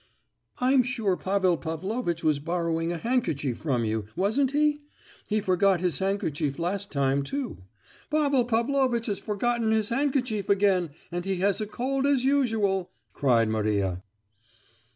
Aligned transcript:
"I'm 0.57 0.81
sure 0.81 1.15
Pavel 1.15 1.57
Pavlovitch 1.57 2.23
was 2.23 2.39
borrowing 2.39 2.91
a 2.91 2.97
handkerchief 2.97 3.59
from 3.59 3.85
you, 3.85 4.05
wasn't 4.15 4.49
he? 4.51 4.81
He 5.27 5.39
forgot 5.41 5.79
his 5.79 5.99
handkerchief 5.99 6.57
last 6.57 6.91
time 6.91 7.21
too. 7.21 7.65
Pavel 8.09 8.45
Pavlovitch 8.45 9.05
has 9.05 9.19
forgotten 9.19 9.69
his 9.69 9.89
handkerchief 9.89 10.49
again, 10.49 10.89
and 11.11 11.23
he 11.23 11.35
has 11.41 11.61
a 11.61 11.67
cold 11.67 12.07
as 12.07 12.23
usual!" 12.25 12.89
cried 13.13 13.47
Maria. 13.49 14.01